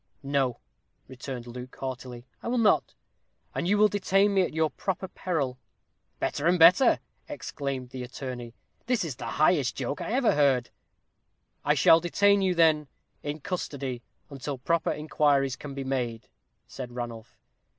[0.23, 0.57] "No,"
[1.07, 2.95] returned Luke, haughtily, "I will not
[3.53, 5.59] and you will detain me at your proper peril."
[6.17, 6.97] "Better and better,"
[7.29, 8.55] exclaimed the attorney.
[8.87, 10.71] "This is the highest joke I ever heard."
[11.63, 12.87] "I shall detain, you, then,
[13.21, 14.01] in custody,
[14.31, 16.27] until proper inquiries can be made,"
[16.65, 17.37] said Ranulph.